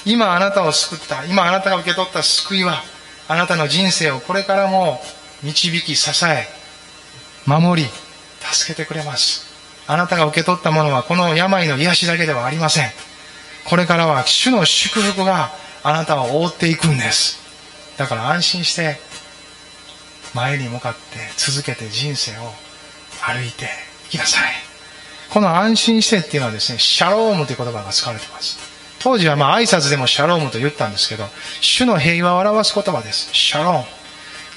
[0.06, 1.26] 今あなたを救った。
[1.26, 2.84] 今あなたが受け取った救いは、
[3.28, 5.02] あなたの人生をこれからも
[5.44, 6.48] 導き、支え、
[7.46, 7.90] 守り、
[8.52, 9.52] 助けてくれます。
[9.88, 12.92] あなたが受け取ったものはこの病の癒しだけではありません。
[13.66, 15.52] これからは主の祝福が
[15.84, 17.40] あなたを覆っていくんです。
[17.98, 18.98] だから安心して
[20.34, 21.00] 前に向かって
[21.38, 22.54] 続けて人生を
[23.22, 23.66] 歩いて
[24.08, 24.54] いきなさい。
[25.30, 28.60] この安心してっていうのはですね、シャロームという言葉が使われています。
[29.00, 31.26] 当時はまあ挨拶でもシャロームと言ったんですけど、
[31.62, 33.30] 主の平和を表す言葉です。
[33.34, 34.01] シャローム。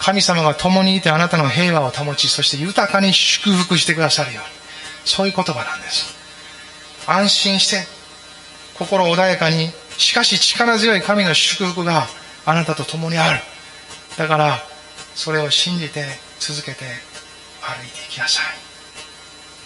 [0.04, 4.50] 神様が共にいてあなたの平和を保ち、そして豊かに祝福してくださるように。
[5.06, 6.14] そういう言葉なんです。
[7.06, 7.86] 安心して、
[8.74, 12.06] 心穏やかに、しかし力強い神の祝福が
[12.44, 13.40] あなたと共にある。
[14.18, 14.62] だから、
[15.14, 16.04] それを信じて
[16.38, 16.84] 続けて
[17.62, 18.44] 歩いていきなさい。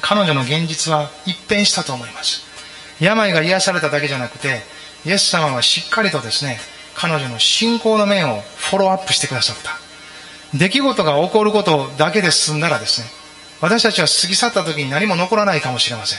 [0.01, 2.45] 彼女の現実は一変したと思います。
[3.01, 4.63] 病が癒されただけじゃなくて、
[5.05, 6.61] イエス様はしっかりとですね、
[6.95, 9.88] 彼女の信仰の面をフォローアップしてくださった。
[10.55, 13.07] 出来事が起こることだけで済んだらですね、
[13.61, 16.19] 私たちは過ぎ去った時に何も残らないかもしれません。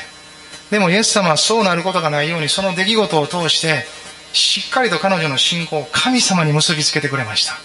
[0.70, 3.86] でもイエス様はそうなることがないように、その出来事を通して、
[4.34, 7.58] しっかりと彼女の信仰を神様に結びつけてくれました。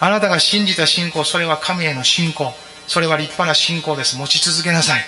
[0.00, 2.52] あなたが信じた信仰、それは神への信仰。
[2.88, 4.16] それは立派な信仰です。
[4.16, 5.04] 持ち続けなさい。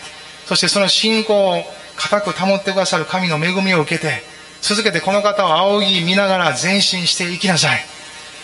[0.47, 1.65] そしてその信仰を
[1.97, 4.23] 固く保ってくださる神の恵みを受けて、
[4.61, 7.81] 続けてこの方を仰ぎ見ながら前進していきなさい。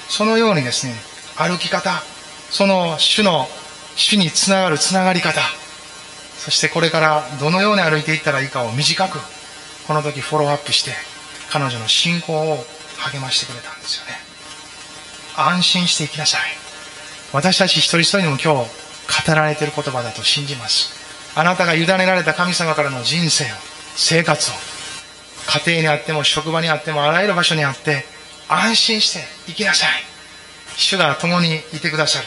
[0.08, 0.94] そのようにですね、
[1.36, 2.02] 歩き方、
[2.50, 3.48] その主の、
[3.96, 5.40] 主につながるつながり方、
[6.38, 9.18] そしてこれからどのように歩いていったらいいかを短く、
[9.86, 10.92] この時フォローアップして、
[11.50, 12.64] 彼女の信仰を
[12.98, 14.12] 励ましてくれたんですよね。
[15.36, 16.40] 安心していきなさい。
[17.32, 18.46] 私たち一人一人にも今日
[19.28, 20.94] 語られている言葉だと信じます。
[21.34, 23.48] あなたが委ねられた神様からの人生を、
[23.96, 24.54] 生活を、
[25.66, 28.04] 家庭にあっても職場にあってもあらゆる場所にあって
[28.48, 30.13] 安心して生きなさい。
[30.76, 32.26] 主が共にいてくださる。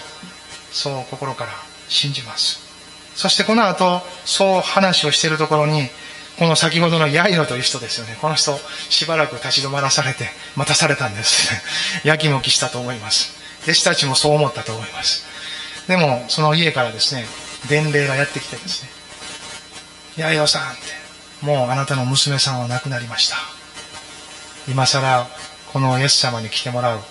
[0.71, 1.51] そう心から
[1.87, 2.59] 信じます。
[3.15, 5.89] そしてこの後、そう話をしているところに、
[6.37, 8.15] この先ほどのヤイロという人ですよね。
[8.21, 8.57] この人、
[8.89, 11.51] しばらく立ち止まらされて、待たされたんです。
[12.05, 13.31] やきもきしたと思います。
[13.63, 15.25] 弟子たちもそう思ったと思います。
[15.87, 17.25] でも、その家からですね、
[17.67, 18.89] 伝令がやってきてですね、
[20.17, 20.81] ヤイロさんって、
[21.41, 23.37] もうあなたの娘さんは亡くなりました。
[24.67, 25.27] 今更、
[25.73, 27.03] このイエス様に来てもらう、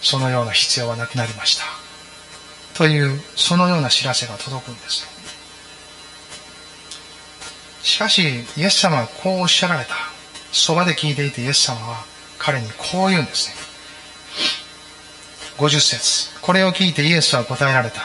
[0.00, 1.64] そのような必要はなくなりました。
[2.74, 5.06] という、そのような知らせが届くんです。
[7.82, 9.94] しかし、イエス様はこうおっしゃられた。
[10.52, 12.04] そばで聞いていてイエス様は
[12.38, 13.54] 彼にこう言うんですね。
[15.58, 18.00] 50節これを聞いてイエスは答えられた。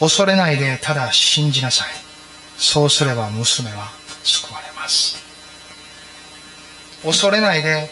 [0.00, 1.88] 恐れないでただ信じなさい。
[2.56, 3.88] そうすれば娘は
[4.22, 5.22] 救われます。
[7.04, 7.90] 恐れないで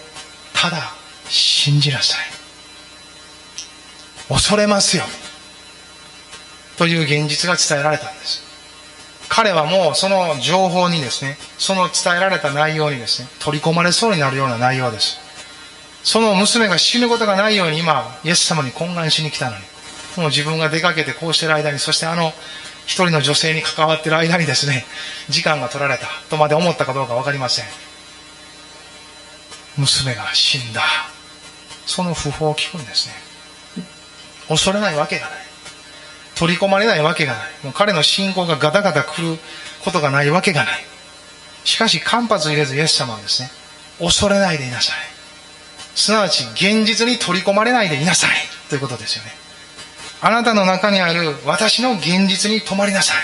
[0.54, 0.94] ただ
[1.28, 2.31] 信じなさい。
[4.28, 5.04] 恐れますよ。
[6.78, 8.42] という現実が伝えられたんです。
[9.28, 15.18] 彼はもうその情報にですね、その伝えられた内容にですね、取り込まれそうになるような内容です。
[16.04, 19.62] その娘が死ぬことがないように今、イエス様に懇願しに来たのに、
[20.16, 22.32] もう自分が出かけてこうしてる間に、そしてあの
[22.84, 24.84] 一人の女性に関わってる間にですね、
[25.28, 27.64] 時間が取られたとまで思ったかどうかわかりません。
[29.78, 30.82] 娘が死んだ。
[31.86, 33.31] その訃報を聞くんですね。
[34.48, 35.38] 恐れないわけがない。
[36.34, 37.42] 取り込まれないわけがない。
[37.62, 39.38] もう彼の信仰がガタガタ来る
[39.84, 40.84] ことがないわけがない。
[41.64, 43.50] しかし間髪入れずイエス様はですね、
[43.98, 44.96] 恐れないでいなさい。
[45.94, 48.30] すなわち現実に取り込まれないでいなさい。
[48.68, 49.32] ということですよね。
[50.20, 53.16] あなたの中にある私の現実に止まりなさい。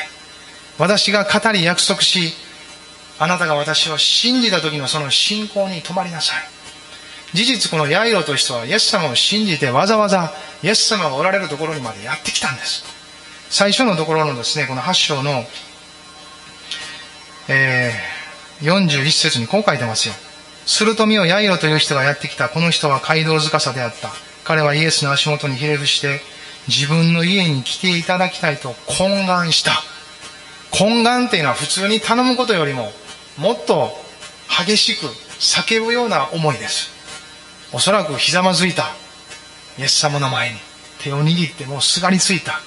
[0.79, 2.35] 私が語り約束し、
[3.19, 6.58] あなたが私を信じた時のその信仰に止まりなさい。
[7.35, 12.85] 事実このヤイロという人はイエス様を信じてわざわざイエス様がおられるところにまでやってきたんです。
[13.51, 15.45] 最初のところのですね、この8章の、
[17.49, 20.15] えー、41節にこう書いてますよ。
[20.67, 22.51] すると見よヤイロという人がやってきた。
[22.51, 24.11] この人は街道塚さであった。
[24.45, 26.21] 彼はイエスの足元にひれ伏して、
[26.69, 29.73] 自分の家に来ていただきたいと懇願した。
[30.71, 32.93] 懇願っていうのは普通に頼むことよりも、
[33.39, 33.93] もっと
[34.67, 35.07] 激しく
[35.39, 36.98] 叫ぶような思いです。
[37.73, 38.85] おそらくひざまずいた。
[39.79, 40.59] イエス様の前に。
[41.01, 42.61] 手を握ってもうすがりついた。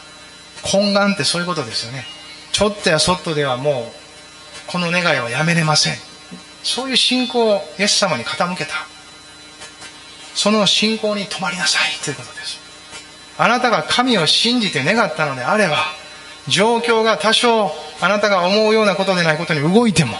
[0.63, 2.05] 懇願ってそういうことですよね。
[2.51, 5.95] ちょっとやそっとではもう、この願いはやめれません。
[6.63, 8.73] そういう信仰をイエス様に傾けた。
[10.35, 12.59] その信仰に止まりなさいということです。
[13.37, 15.77] あなたが神を信じて願ったのであれば、
[16.47, 20.15] 状況が多少あなたが思うようなことでないことに動いても、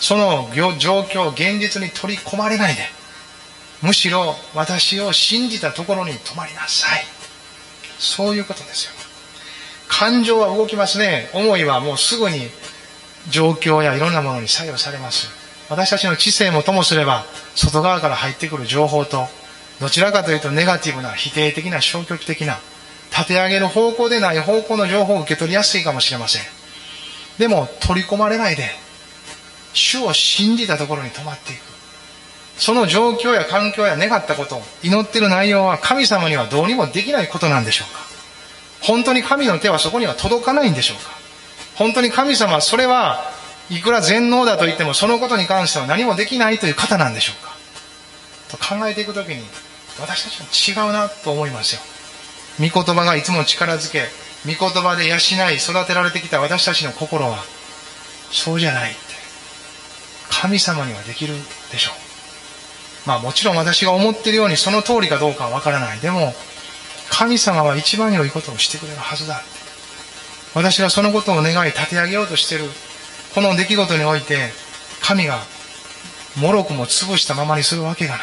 [0.00, 2.99] その状況、現実に取り込まれないで、
[3.82, 7.04] むしろ私を信じたところに止まりなさい。
[7.98, 8.92] そういうことですよ。
[9.88, 11.30] 感情は動きますね。
[11.34, 12.50] 思いはもうすぐに
[13.28, 15.28] 状況やいろんなものに作用されます。
[15.68, 19.28] 私たちの知性もともすれば、外側から入ってくる情報と、
[19.80, 22.58] どちらかというとネガティブな、否定的な、消極的な、
[23.10, 26.42] 立て上げる方向でない方向の情報を受け取りやすいかもしれません。
[27.38, 28.68] でも、取り込まれないで、
[29.72, 31.60] 主を信じたところに止まっていく。
[32.60, 38.00] その状況や環境や願ったこと、祈ってる内容は神様にはどうにもできないことなんでしょうか？
[38.82, 41.10] 本当に神の手はそこには届かないんでしょうか？
[41.74, 43.32] 本当に神様はそれは
[43.70, 47.56] いくら全能だと言ってもそのことに関しては何もできないという方なんでしょうか？
[48.50, 49.42] と考えていくときに
[49.98, 51.80] 私たちは違うなと思いますよ。
[52.58, 54.04] 御言葉がいつも力づけ
[54.44, 55.18] 御言葉で養い
[55.56, 57.38] 育てられてきた私たちの心は
[58.30, 59.00] そうじゃないって。
[60.30, 61.34] 神様にはできる
[61.72, 62.09] でしょう。
[63.10, 65.98] まあもちろん私が思ってるようにその通りかどうかはわからない。
[65.98, 66.32] でも
[67.10, 69.42] 神様は一番良いことをしてくれるはずだ。
[70.54, 72.64] 私がそのことを願い立て上げようとしてる
[73.34, 74.50] この出来事において
[75.02, 75.40] 神が
[76.40, 78.22] もろくも潰したままにするわけがない。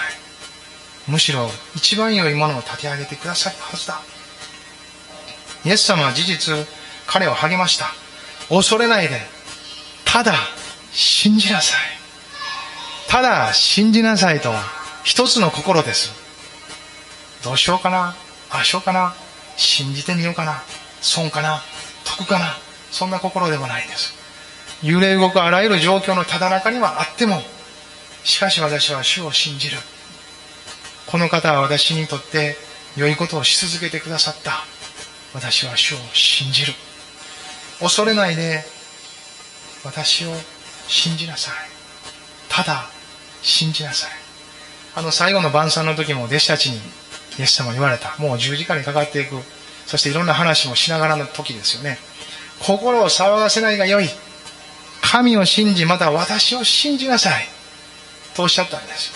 [1.10, 4.00] むしろ一番良いものを立て上げてくださるはずだ。
[5.66, 6.54] イエス様は事実
[7.08, 7.88] 彼を励ました。
[8.48, 9.20] 恐れないで
[10.06, 10.34] ただ
[10.94, 11.80] 信じなさい。
[13.10, 14.77] ただ信じなさいとは
[15.08, 16.12] 一つの心です
[17.42, 18.14] どうしようかな？
[18.50, 19.16] ああしようかな？
[19.56, 20.62] 信じてみようかな？
[21.00, 21.62] 損かな？
[22.04, 22.58] 得かな？
[22.92, 24.14] そんな心でもないんです
[24.84, 27.42] 揺れ動くあらゆる状況のただ中にはあっても、
[28.26, 29.78] しかし私は主を信じる。
[31.08, 32.58] この方は私にとって
[32.98, 34.66] 良いことをし続けてくださった。
[35.34, 36.74] 私は主を信じる。
[37.80, 38.66] 恐れないで、
[39.86, 40.34] 私を
[40.90, 41.54] 信じなさい。
[42.50, 42.90] ただ、
[43.42, 44.12] 信じなさい。
[44.98, 46.78] あの最後の晩餐の時も弟子たちに
[47.38, 48.16] イエス様言われた。
[48.18, 49.36] もう十字架にかかっていく。
[49.86, 52.00] そしていろんな話もしながらの時ですよね。
[52.60, 54.10] 心を騒がせないがよい。
[55.04, 57.48] 神を信じ、また私を信じなさい。
[58.36, 59.12] とおっしゃったんです。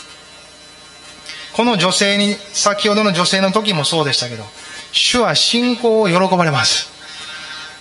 [1.53, 4.43] この女性に、先ほどの女性の時もそうでしたけど、
[4.91, 6.91] 主は信仰を喜ばれます。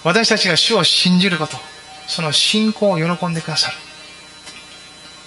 [0.04, 1.58] 私たちが主を信じること、
[2.06, 3.76] その信仰を喜んでくださる。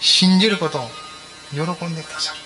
[0.01, 0.89] 信じることを
[1.53, 2.39] 喜んでくださる。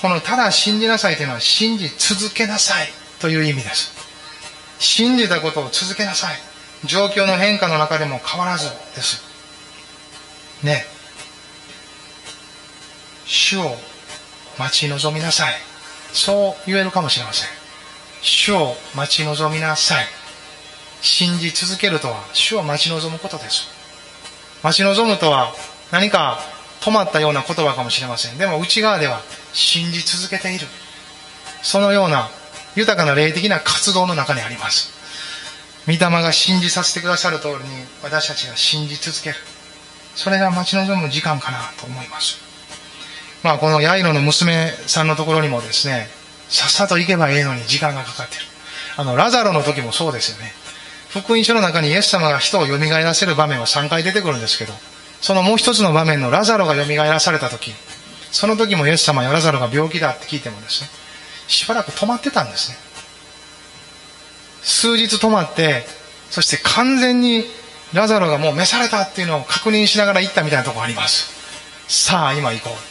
[0.00, 2.88] このただ信じなさいというのは信じ続けなさい
[3.20, 3.92] という意味です。
[4.78, 6.36] 信じたことを続けなさい。
[6.86, 9.32] 状況の変化の中でも変わらずです。
[10.62, 10.84] ね
[13.26, 13.76] 主を
[14.58, 15.54] 待ち望みなさい
[16.12, 17.48] そう言えるかもしれません
[18.22, 20.06] 主を待ち望みなさい
[21.00, 23.68] 信じ続けるとは主を待ち望むことです
[24.62, 25.52] 待ち望むとは
[25.90, 26.38] 何か
[26.82, 29.20] 止まったような言葉かもしれませんでも内側では
[29.52, 30.66] 信じ続けている
[31.62, 32.28] そのような
[32.74, 34.92] 豊かな霊的な活動の中にあります
[35.86, 37.60] 御霊が信じさせてくださる通りに
[38.02, 39.36] 私たちが信じ続ける
[40.14, 42.40] それが待ち望む時間かなと思います。
[43.42, 46.08] まあ、このヤイロの娘さんのところにもですね、
[46.48, 48.42] さっさと行けばいいのに時間がかかってる。
[48.96, 50.52] あの、ラザロの時もそうですよね。
[51.08, 54.72] 福音書の中にイエス様が人を蘇らせる場面は3回出てくるんですけど、
[55.22, 57.72] そのもう一つの場面のラザロが蘇らされた時、
[58.32, 60.88] その時もイエス様やラザロが病気だって聞いてもですね、
[61.46, 62.76] しばらく止まってたんですね。
[64.62, 65.86] 数日止まって、
[66.30, 67.44] そして完全に
[67.92, 71.30] ラザロがもう召されたっていうのを確認しながら行ったみたいなところあります。
[71.88, 72.82] さあ、今行こうって。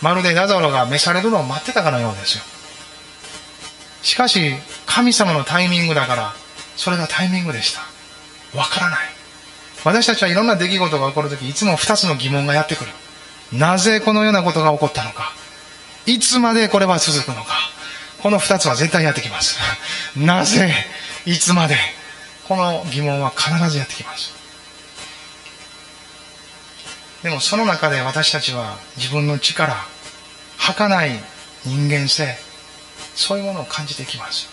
[0.00, 2.44] まるでラザロが召されるのを待ってたかのようですよ。
[4.02, 4.54] しかし、
[4.86, 6.34] 神様のタイミングだから、
[6.76, 7.80] それがタイミングでした。
[8.56, 9.13] わからない。
[9.84, 12.90] 私たちはいろんな出来事が起こるとき、いつも二つの疑問がやってくる。
[13.52, 15.32] なぜこのようなことが起こったのか。
[16.06, 17.52] いつまでこれは続くのか。
[18.22, 19.58] この二つは絶対やってきます。
[20.16, 20.74] なぜ
[21.26, 21.76] いつまで
[22.48, 24.32] この疑問は必ずやってきます。
[27.24, 29.74] でもその中で私たちは自分の力
[30.58, 31.10] 儚い
[31.64, 32.36] 人間性
[33.14, 34.50] そういうものを感じていきます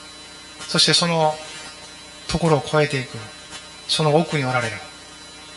[0.70, 1.36] そしてその
[2.30, 3.18] ところを超えていく
[3.90, 4.78] その奥におられる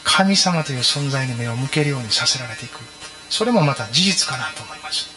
[0.05, 2.79] 神様という存在に目を向けるようにさせられていく。
[3.31, 5.09] それもまた事実かなと思います。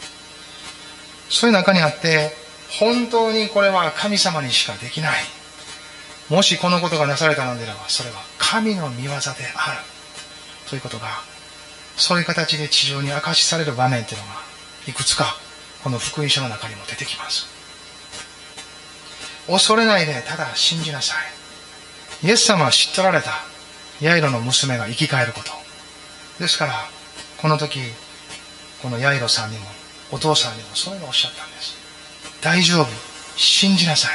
[1.28, 2.32] そういう中にあって
[2.80, 5.12] 本当にこれは神様にしかできない。
[6.28, 9.18] もしこのことがなされたのであればそれは神の御業である。
[10.68, 11.06] ということが
[11.96, 14.32] そういう形で地上に明かしされる場面というのが
[14.86, 15.36] いくつか
[15.82, 17.46] この福音書の中にも出てきます。
[19.46, 21.14] 恐れないでただ信じなさ
[22.22, 22.26] い。
[22.26, 23.30] イエス様は知っておられた。
[24.00, 25.50] ヤイロの娘が生き返ること。
[26.38, 26.72] ですから
[27.38, 27.80] この時
[28.82, 29.64] このヤイロさんにも
[30.12, 31.76] お父さんにもそういうのをおっしゃったんです。
[32.40, 32.86] 大丈夫。
[33.36, 34.10] 信じなさい。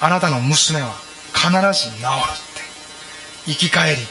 [0.00, 0.94] あなたの娘は
[1.34, 2.60] 必ず治るって。
[3.46, 4.02] 生き返り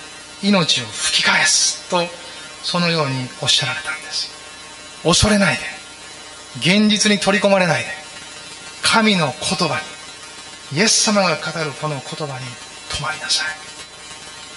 [0.43, 1.89] 命を吹き返す。
[1.89, 2.03] と
[2.63, 4.29] そのようにおっしゃられたんです。
[5.03, 5.61] 恐れないで。
[6.59, 7.89] 現実に取り込まれないで。
[8.83, 9.79] 神の言葉
[10.71, 12.45] にイエス様が語るこの言葉に
[12.89, 13.68] 止まりなさい。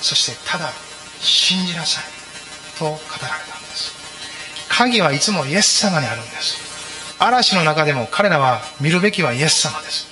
[0.03, 0.71] そしてただ
[1.21, 2.05] 信じなさい
[2.79, 2.99] と語られ
[3.51, 3.95] たんです。
[4.69, 7.17] 鍵はいつもイエス様にあるんです。
[7.19, 10.09] 嵐の中でも彼らは見るべきはイエス様です。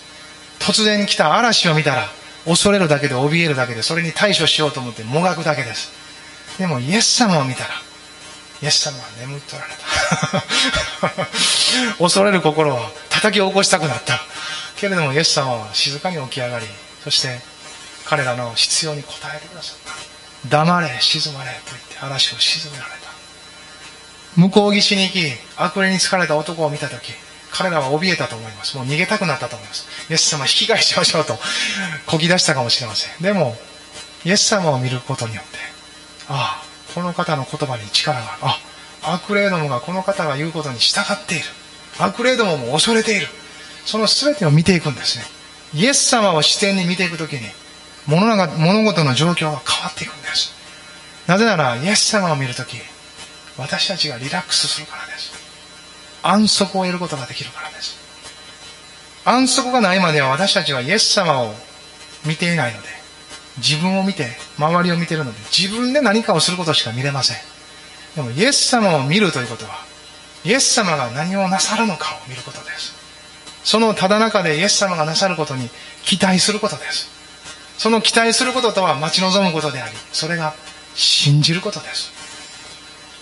[0.61, 2.09] 突然来た嵐を見たら
[2.45, 5.91] 恐れるだけで怯えるだけでそれに対処しようと思ってもがくだけです。
[6.59, 7.71] でもイエス様を見たら
[8.63, 9.73] イエス様は眠っておられ
[11.97, 11.97] た。
[11.99, 14.21] 恐れる心は叩き起こしたくなった。
[14.81, 16.67] けれどもイエス様は静かに起き上がり
[17.05, 17.39] そして
[18.11, 19.79] 彼らの必要に応えてくださっ
[20.43, 20.49] た。
[20.49, 23.11] 黙れ静まれと言って嵐を沈められた。
[24.37, 25.19] 向こう岸に行き
[25.57, 27.13] 悪霊に疲れた男を見た時
[27.53, 28.77] 彼らは怯えたと思います。
[28.77, 29.87] もう逃げたくなったと思います。
[30.11, 31.39] イエス様引き返しましょうと
[32.07, 33.23] こぎ出したかもしれません。
[33.23, 33.57] でも
[34.25, 35.59] イエス様を見ることによって
[36.29, 38.55] ああこの方の言葉に力がある。
[39.05, 41.45] あ悪霊どもがこの方が言うことに従っている。
[42.01, 43.29] 悪霊どもも恐れている。
[43.87, 45.25] その全てを見ていくんですね。
[45.75, 47.41] イエス様を視点に見ていくときに
[48.07, 50.53] 物が物事の状況が変わっていくんです。
[51.27, 52.77] なぜならイエス様を見るとき
[53.57, 55.33] 私たちがリラックスするからです。
[56.23, 57.99] 安息を得ることができるからです。
[59.25, 61.55] 安息がないまでは私たちはイエス様を
[62.25, 62.89] 見ていないので
[63.59, 67.37] 自分を見て周りを見ているので自分で何かをすることしか見れません。
[68.17, 69.85] でもイエス様を見るということは
[70.45, 72.95] イエス様が何をなさるのかを見ることです。
[73.63, 75.69] そのただ中でイエス様がなさることに
[76.03, 77.20] 期待することです。
[77.81, 80.53] その期待することとは待ち望むことでありそれが
[80.95, 82.13] 信じることです。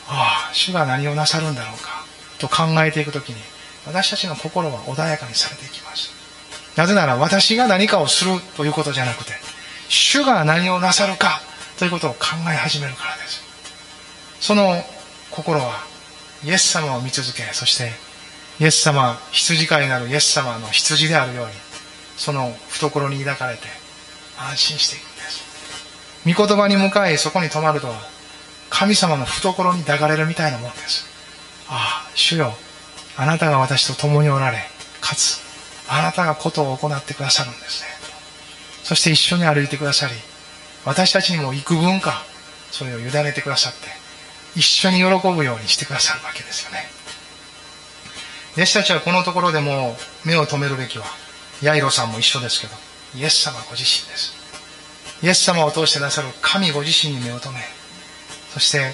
[0.08, 2.04] ああ主が何をなさるんだろうか
[2.40, 3.36] と考えていくときに
[3.86, 6.10] 私たちの心は穏やかにされていきます。
[6.74, 9.30] なぜなら私が何かをするということじゃなくて
[9.88, 11.40] 主が何をなさるか
[11.78, 12.18] ということを考
[12.50, 13.40] え始めるからです。
[14.40, 14.74] その
[15.30, 15.84] 心は
[16.44, 17.92] イエス様を見続けそして
[18.58, 21.52] イエス様羊飼いなるイエス様の羊であるように
[22.16, 23.86] その懐に抱かれて
[24.38, 24.96] 安心して。
[24.96, 25.44] いくんです
[26.26, 27.88] 御言葉に向かいそこに泊まると
[28.70, 31.06] 神様の懐に抱かれるみたいなもんです。
[31.68, 32.52] ああ主よ
[33.16, 34.58] あなたが私と共におられ
[35.00, 35.40] かつ
[35.88, 37.88] あなたがことを行ってくださるんですね。
[38.84, 40.14] そして一緒に歩いてくださり
[40.84, 42.22] 私たちにも幾分か
[42.70, 43.88] それを委ねてくださって
[44.54, 46.86] 一緒に喜ぶようにしてくださるわけですよね。
[48.54, 51.04] 弟子たちはこのところでも目を留めるべきは
[51.62, 52.74] ヤイロさんも一緒ですけど
[53.14, 54.34] イエス様ご自身です。
[55.22, 57.60] イエス様を通してなさる神ご自身に目を留め
[58.52, 58.92] そして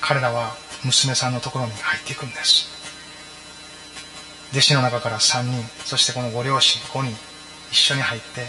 [0.00, 2.74] 彼らは娘さんのところに入っていくんです。
[4.52, 7.14] 弟子の中から3人そしてこのご両親5人
[7.70, 8.46] 一緒に入って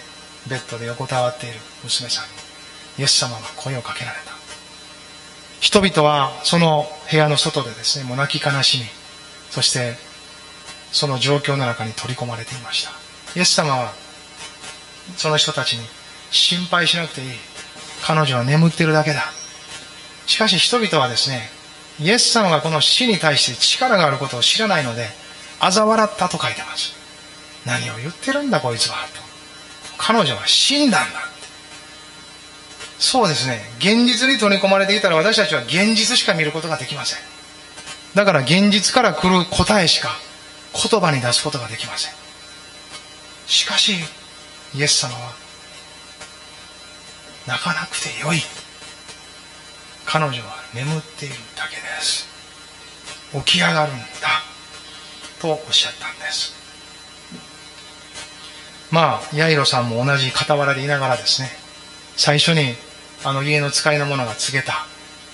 [0.47, 2.29] ベッドで横たわっている娘さんに
[2.99, 4.31] イエス様が声をかけられた。
[5.59, 8.85] 人々はその部屋の外でですねもう泣き悲しみ
[9.49, 9.95] そして
[10.91, 12.91] その状況の中に取り込まれていました。
[13.35, 13.93] イエス様は
[15.15, 15.85] その人たちに
[16.31, 17.29] 心配しなくていい。
[18.05, 19.23] 彼女は眠ってるだけだ。
[20.25, 21.49] しかし人々はですね
[21.99, 25.07] イエス様がこの死に対して力があることを知らないので
[25.59, 26.93] 嘲笑ったと書いてます。
[27.65, 29.21] 何を言ってるんだこいつはと。
[29.97, 31.19] 彼女は死んだんだ
[32.99, 33.61] そうですね。
[33.79, 37.19] 現実に取り込まれていたら私たちは現実しか見ることができません。
[38.15, 40.09] だから現実から来る答えしか
[40.73, 42.13] 言葉に出すことができません。
[43.47, 43.93] しかし
[44.77, 45.31] イエス様は
[47.47, 48.37] 泣かなくてよい。
[50.05, 52.27] 彼女は眠っているだけです。
[53.33, 54.05] 起き上がるんだ。
[55.41, 56.53] とおっしゃったんです。
[58.91, 61.49] まあヤイロさんも同じ傍らでいながらですね。
[62.15, 62.75] 最初に
[63.23, 64.85] あの家の使いの者が告げた。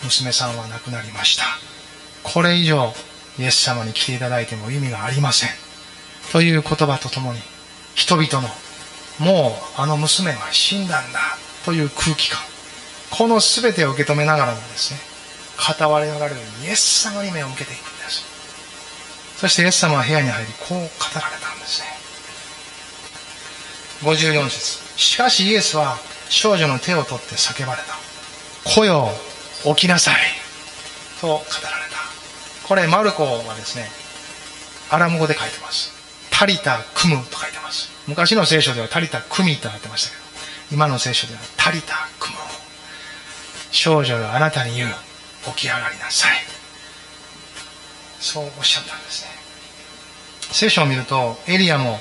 [0.04, 1.44] 娘さんは亡くなりました。
[2.24, 2.94] これ以上
[3.39, 5.50] イエス様に来ていただいても意味がありません。
[6.32, 7.39] という言葉とともに、
[7.96, 8.50] 人々の、
[9.20, 11.20] もうあの娘は死んだんだ
[11.66, 12.39] という空気感、
[13.11, 14.99] この全てを受け止めながらもですね、
[15.57, 18.24] 片割れ流れるイエス様に目を向けていくんです。
[19.38, 20.88] そしてイエス様は部屋に入り、こう語られ
[21.41, 21.88] たんですね。
[24.03, 25.97] 54節しかしイエスは
[26.30, 28.70] 少女の手を取って叫ばれた。
[28.70, 29.09] 来よ、
[29.64, 30.16] 起きなさい。
[31.22, 32.68] と語られた。
[32.68, 33.89] これ、マルコはですね、
[34.89, 35.91] アラム語で書いてます。
[36.32, 37.62] タリタ・クムと書いてます。
[38.08, 40.24] 昔の聖書ではタリタ・クミとなってましたけど、
[40.72, 42.36] 今の聖書ではタリタ・クム。
[43.72, 44.94] 少女があなたに言う。
[45.46, 46.38] 起き上がりなさい。
[48.20, 49.30] そうおっしゃったんですね。
[50.52, 52.00] 聖書を見ると、エリアも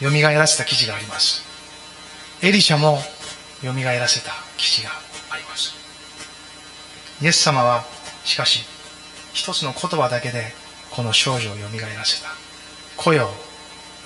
[0.00, 1.42] 蘇らせた記事があります。
[2.42, 3.00] エリシャも
[3.62, 4.90] 蘇らせた記事が
[5.30, 5.74] あります。
[7.22, 7.84] イエス様は、
[8.24, 8.64] しかし、
[9.32, 10.52] 一つの言葉だけで、
[10.90, 11.60] この少女を蘇
[11.96, 12.28] らせた。
[12.96, 13.30] 来よ、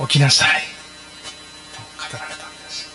[0.00, 0.69] 起きなさい。
[2.10, 2.88] と語られたんです。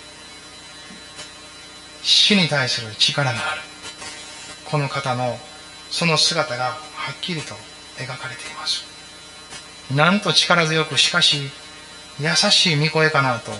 [2.03, 3.61] 死に対する力がある。
[4.66, 5.39] この方の
[5.89, 7.55] その姿がはっきりと
[7.97, 8.84] 描かれています。
[9.93, 11.49] なんと力強く、しかし、
[12.20, 13.51] 優しい御声かなと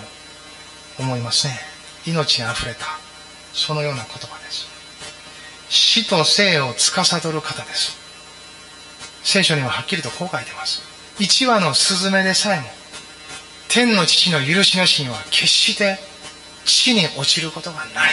[0.98, 1.58] 思いますね。
[2.06, 2.86] 命にあふれた、
[3.52, 4.66] そのような言葉です。
[5.68, 7.96] 死と生を司る方です。
[9.22, 10.82] 聖書にははっきりとこう書いてます。
[11.18, 12.66] 一羽のスズメでさえも、
[13.68, 15.98] 天の父の許しのしには決して
[16.64, 18.12] 地に落ちることがない。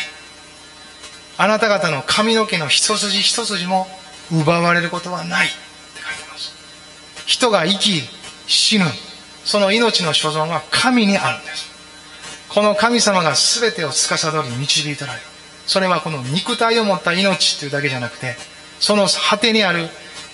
[1.37, 3.87] あなた方の髪の毛の一筋一筋も
[4.31, 5.55] 奪われることはないって
[5.95, 6.53] 書いてます。
[7.25, 8.03] 人が生き、
[8.47, 8.85] 死ぬ、
[9.43, 11.71] その命の所存は神にあるんです。
[12.49, 15.25] この神様が全てを司り導いておられる。
[15.65, 18.35] それはこの肉体を持った命っていうだけじゃなくて、
[18.79, 19.89] その果てにある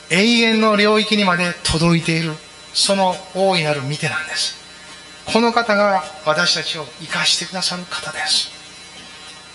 [0.09, 2.33] 永遠の領域にまで届いている、
[2.73, 4.58] その大いなる見てなんです。
[5.31, 8.49] この方が私たちを生かしてくださる方です。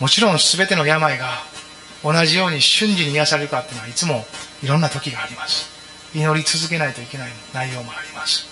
[0.00, 1.42] もちろん全ての病が
[2.04, 4.24] 同じように瞬時に癒されるかっていうのはいつも
[4.62, 5.68] いろんな時があります。
[6.14, 8.46] 祈り続けないといけない内容もあります。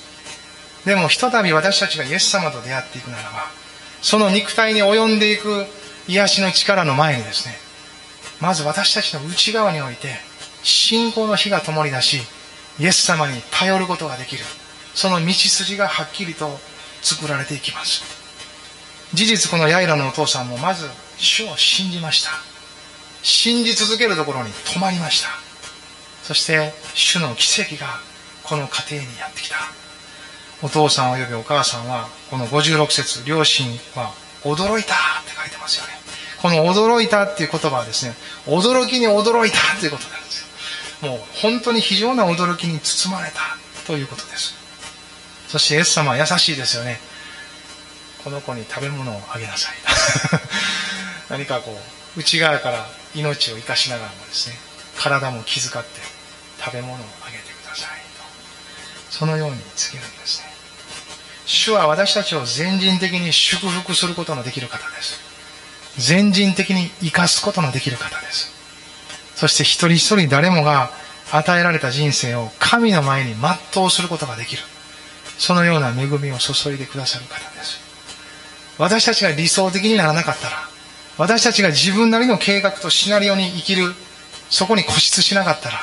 [0.84, 3.46] でもひとたび私たちがイエス様と出会っていくならば、
[4.00, 5.66] その肉体に及んでいく
[6.08, 7.54] 癒しの力の前にですね、
[8.40, 10.16] まず私たちの内側において、
[10.64, 12.20] 信仰の火が灯り出し、
[12.80, 14.44] イエス様に頼ることができる。
[14.94, 16.58] その道筋がはっきりと
[17.02, 18.02] 作られていきます。
[19.12, 20.88] 事実このヤイラのお父さんもまず
[21.18, 22.30] 主を信じました。
[23.22, 25.28] 信じ続けるところに止まりました。
[26.22, 28.00] そして主の奇跡が
[28.42, 29.56] この家庭にやってきた。
[30.62, 35.92] お父さん及びお母さんは、この56節、両親は驚いたって書いてますよね。
[36.40, 38.14] この驚いたっていう言葉はですね、
[38.46, 40.40] 驚きに驚いたっていうことなんです
[41.02, 41.08] よ。
[41.08, 43.40] もう本当に非常な驚きに包まれた
[43.86, 44.61] ということです。
[45.52, 46.98] そしてイエス様は優しいですよね。
[48.24, 49.74] この子に食べ物をあげなさい。
[51.28, 51.78] 何かこ
[52.16, 54.58] う、内側から命を生かしながらもですね、
[54.96, 56.00] 体も気遣って
[56.58, 58.24] 食べ物をあげてくださいと。
[59.10, 60.54] そのように告げるんですね。
[61.44, 65.20] 主は私たちを全人的に祝福することのできる方です。
[65.98, 68.50] 全人的に生かすことのできる方です。
[69.36, 70.90] そして一人一人誰もが
[71.30, 74.62] 与えられた人生を神の前に全うすることができる。
[75.38, 77.80] そのような恵みを注いでくださる方です。
[78.78, 80.56] 私たちが理想的にならなかったら、
[81.18, 83.94] 私たちが自分なりの計画とシナリオに生きる、
[84.50, 85.78] そこに固執しなかったら、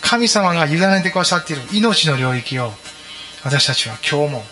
[0.00, 2.72] 神様が委ねてくださっている命の領域を、
[3.44, 4.44] 私たちは今日も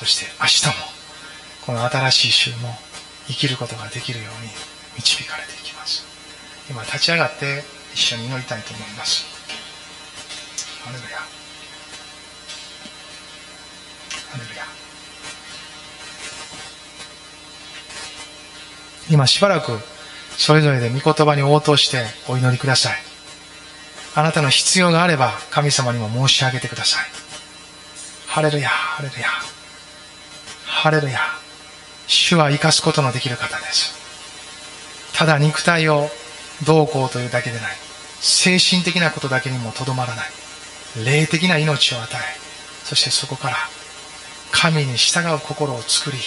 [0.00, 0.72] そして明日も
[1.66, 2.74] この新しい週も
[3.26, 4.48] 生きることができるように
[4.96, 6.06] 導かれていきます。
[6.70, 7.62] 今立ち上がって
[7.92, 9.26] 一緒に祈りたいと思います。
[19.10, 19.72] 今しばらく
[20.36, 22.98] それぞれで御言葉に応答してお祈りください
[24.14, 27.04] あなたの必要があれば神様にも申し上げてください
[28.28, 29.26] ハレルヤハレルヤ
[30.80, 31.18] ハレルヤ。
[32.06, 33.92] 主は生かすことのできる方です。
[35.14, 36.08] ただ肉体を
[36.64, 37.76] どうこうというだけでない。
[38.20, 40.26] 精神的なことだけにもとどまらない。
[41.04, 42.18] 霊的な命を与え、
[42.84, 43.56] そしてそこから
[44.52, 46.18] 神に従う心を作り、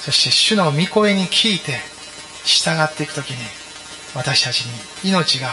[0.00, 1.78] そして主の御声に聞いて
[2.44, 3.36] 従っていくときに、
[4.14, 4.66] 私たち
[5.04, 5.50] に命が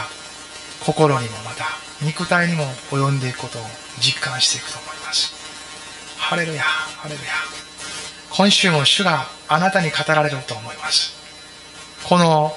[0.84, 1.64] 心にもまた
[2.02, 3.62] 肉体にも及んでいくことを
[4.00, 5.34] 実感していくと思います。
[6.18, 7.30] ハレルヤ、ハレルヤ。
[8.30, 11.14] 今週も主があなたに語られると思います。
[12.04, 12.52] この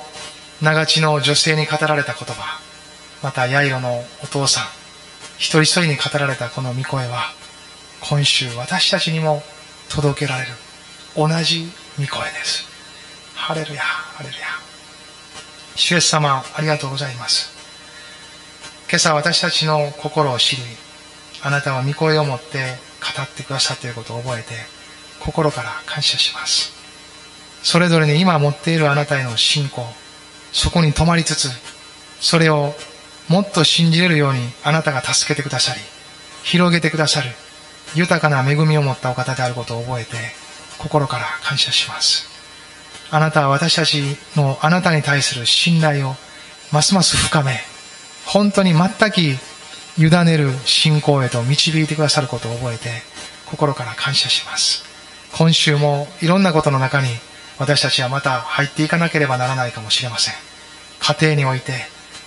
[0.61, 2.59] 長地の女性に語られた言葉、
[3.21, 4.63] またヤイロのお父さん、
[5.37, 7.31] 一人一人に語られたこの御声は、
[8.01, 9.43] 今週私たちにも
[9.89, 10.51] 届けられる
[11.15, 11.69] 同じ
[11.99, 12.65] 御声です。
[13.35, 14.47] ハレルヤ、ハレルヤ。
[15.75, 17.51] 主イエス様、ありがとうございます。
[18.89, 20.63] 今朝私たちの心を知り、
[21.43, 22.75] あなたは御声を持って
[23.15, 24.53] 語ってくださっていることを覚えて、
[25.19, 26.71] 心から感謝します。
[27.63, 29.85] それぞれに今持っているあなたへの信仰、
[30.53, 31.49] そこに止まりつつ、
[32.21, 32.75] それを
[33.27, 35.81] もっと信じれるようにあなたが助けてくださり、
[36.43, 37.29] 広げてくださる、
[37.95, 40.15] 豊かな恵みを持ったお方であることを覚えて、
[40.77, 42.27] 心から感謝します。
[43.09, 46.15] あなたは私たちのあなたに対する信頼を
[46.71, 47.59] ますます深め、
[48.25, 49.19] 本当に全く
[49.97, 52.89] 委ねる信仰へと導いてくださることを覚えて、
[53.45, 54.83] 心から感謝します。
[55.37, 57.07] 今週もいろんなことの中に
[57.57, 60.33] 私たちはまた入っていかなければならないかもしれません。
[60.99, 61.73] 家庭において、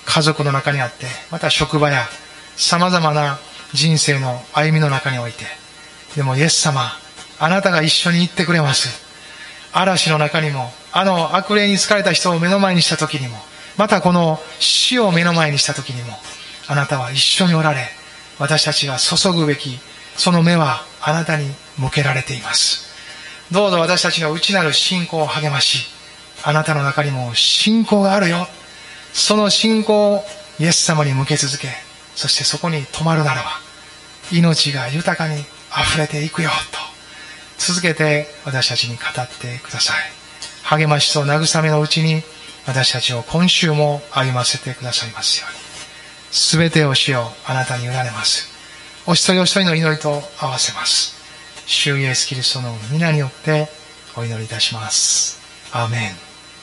[0.07, 2.07] 家族の中にあって、また職場や
[2.57, 3.39] 様々な
[3.73, 5.45] 人生の歩みの中において、
[6.17, 6.91] でもイエス様、
[7.39, 8.89] あなたが一緒に行ってくれます。
[9.73, 13.37] 嵐の中にも、あの悪霊に疲れた人を目の前にした時にも、
[13.77, 16.19] またこの死を目の前にした時にも、
[16.67, 17.89] あなたは一緒におられ、
[18.39, 19.79] 私たちが注ぐべき、
[20.17, 21.49] その目はあなたに
[21.79, 22.91] 向けられています。
[23.51, 25.89] どうぞ私たちの内なる信仰を励まし、
[26.43, 28.47] あなたの中にも信仰があるよ。
[29.13, 30.25] その信仰を
[30.59, 31.69] イエス様に向け続け、
[32.15, 33.51] そしてそこに止まるならば、
[34.33, 36.79] 命が豊かに溢れていくよ、と、
[37.59, 39.97] 続けて私たちに語ってください。
[40.65, 42.23] 励ましと慰めのうちに、
[42.67, 45.59] 私たちを今週も歩ませてくださいますように。
[46.31, 48.49] すべてをしよう、あなたに委ねます。
[49.07, 51.15] お一人お一人の祈りと合わせます。
[51.67, 53.69] 主イエスキリストの皆によって
[54.17, 55.41] お祈りいたします。
[55.73, 56.30] アーメン。